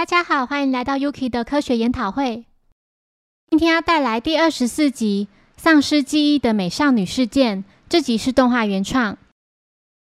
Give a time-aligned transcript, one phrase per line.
[0.00, 2.46] 大家好，欢迎来到 Yuki 的科学研讨会。
[3.50, 5.28] 今天要带来第二十四集
[5.62, 7.58] 《丧失记忆的美少女事件》。
[7.86, 9.18] 这集是动画原创。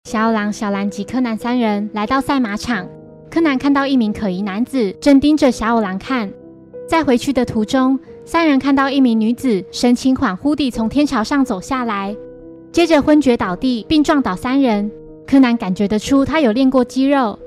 [0.03, 2.85] 小狼、小兰及柯南三人来到赛马场，
[3.31, 6.29] 柯南看到一名可疑男子正盯着小五郎看。
[6.85, 12.13] 在回去的途中，三人看到一名女子神情恍惚地从天桥上走下来，
[12.73, 14.91] 接着昏厥倒地，并撞倒三人。
[15.25, 17.39] 柯南感觉得出她有练过肌肉。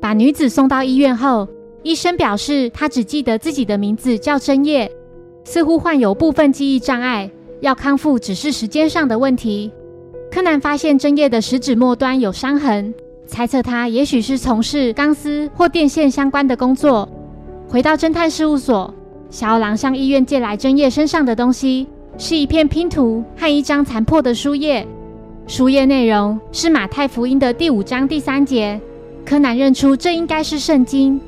[0.00, 1.48] 把女子送到医院后。
[1.84, 4.90] 医生表示，他只记得自己的名字叫真叶，
[5.44, 7.30] 似乎患有部分记忆障碍，
[7.60, 9.70] 要康复只是时间上的问题。
[10.30, 12.92] 柯南发现真叶的食指末端有伤痕，
[13.26, 17.06] 猜测他也许是从事钢丝或电线相关的工作。
[17.68, 18.92] 回到侦探事务所，
[19.28, 24.86] 小郎向医院借来真叶身上的东西，是一片拼图和一张残破的书页。
[25.46, 28.80] 书页内容是马太福音的第五章第三节。
[29.22, 31.20] 柯南认出这应该是圣经。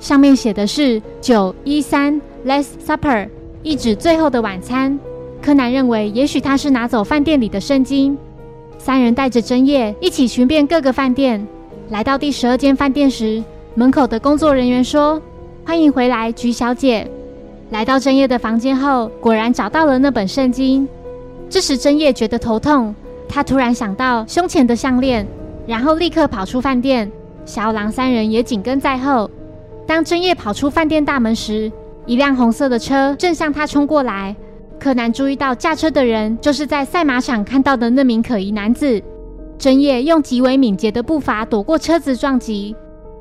[0.00, 3.28] 上面写的是九一三 Last Supper，
[3.62, 4.98] 意指最后的晚餐。
[5.42, 8.16] 柯南认为，也许他是拿走饭店里的圣经。
[8.78, 11.44] 三人带着真叶一起寻遍各个饭店，
[11.90, 13.42] 来到第十二间饭店时，
[13.74, 15.20] 门口的工作人员说
[15.66, 17.08] ：“欢迎回来，菊小姐。”
[17.70, 20.88] 来到真叶的房间后，果然找到了那本圣经。
[21.50, 22.94] 这时真叶觉得头痛，
[23.28, 25.26] 他突然想到胸前的项链，
[25.66, 27.10] 然后立刻跑出饭店。
[27.44, 29.30] 小狼三人也紧跟在后。
[29.88, 31.72] 当真叶跑出饭店大门时，
[32.04, 34.36] 一辆红色的车正向他冲过来。
[34.78, 39.02] 柯南注意到驾车的人就是在赛马场看到的那名可疑男子。
[39.58, 42.76] 真叶用极为敏捷的步伐躲过车子撞击。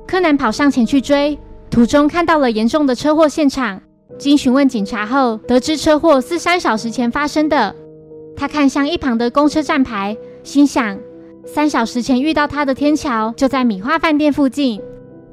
[0.06, 3.81] 柯南跑上前去追，途中看到了严重的车祸现场。
[4.20, 7.74] 经询问警察后，得知车祸是三小时前发生的。
[8.36, 11.00] 他看向一旁的公车站牌，心想：
[11.46, 14.81] 三小时前遇到他的天桥就在米花饭店附近。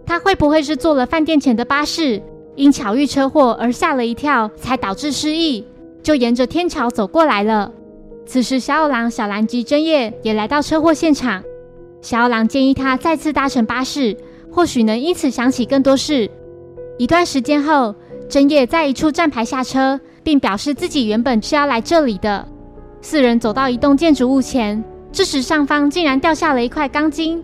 [0.06, 2.20] 他会不会是坐了饭店前的巴士，
[2.56, 5.64] 因巧遇车祸而吓了一跳，才导致失忆，
[6.02, 7.72] 就沿着天桥走过来了？
[8.26, 11.42] 此时，小五郎、小兰及真叶也来到车祸现场。
[12.00, 14.16] 小五郎建议他再次搭乘巴士，
[14.50, 16.30] 或许能因此想起更多事。
[16.98, 17.94] 一段时间后，
[18.28, 22.46] 真叶在一处站牌下车，并表示自己原本是要来这里的。
[23.00, 24.82] 四人走到一栋建筑物前，
[25.12, 27.42] 这时上方竟然掉下了一块钢筋。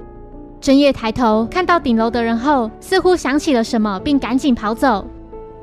[0.60, 5.06] 真叶抬头看到顶楼的人后，似乎想起了什么，并赶紧跑走。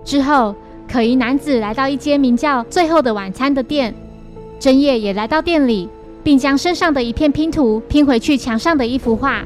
[0.03, 0.56] 之后，
[0.91, 3.94] 可疑男子来到一间名叫“最后的晚餐”的店，
[4.59, 5.88] 真叶也来到店里，
[6.24, 9.44] 并将身上的一片拼图拼回去墙上的一幅画。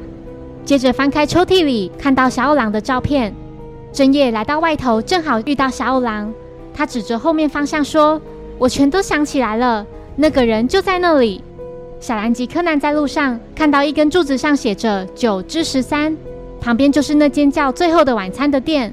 [0.64, 3.34] 接着翻开抽屉里，看到小五郎的照片。
[3.92, 6.32] 真叶来到外头，正好遇到小五郎，
[6.72, 8.18] 他指着后面方向说
[8.56, 9.86] ：“我全都想起来了，
[10.16, 11.42] 那个人就在那里。”
[12.02, 16.16] 小兰及柯南在路上看到一根柱子上写着九之十三，
[16.60, 18.92] 旁边就是那间叫“最后的晚餐”的店。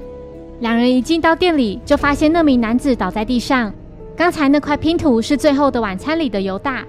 [0.60, 3.74] 两人一进到店里，就发现那名男子倒在地上。
[4.16, 6.84] 刚才那块拼图是《最后的晚餐》里的犹大。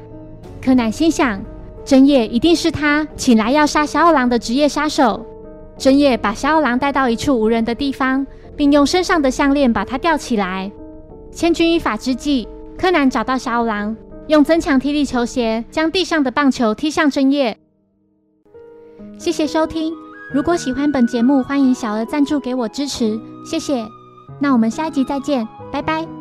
[0.64, 1.42] 柯南心想，
[1.84, 5.26] 真叶一定是他请来要杀小五郎的职业杀手。
[5.76, 8.24] 真叶把小五郎带到一处无人的地方，
[8.56, 10.72] 并用身上的项链把他吊起来。
[11.32, 13.98] 千钧一发之际，柯南找到小五郎。
[14.28, 17.58] 用增强踢力球鞋将地上的棒球踢向深夜。
[19.18, 19.94] 谢谢收听，
[20.34, 23.86] 如果喜欢本节目，欢迎小额赞助给我支持，谢谢。
[24.40, 26.21] 那我们下一集再见，拜拜。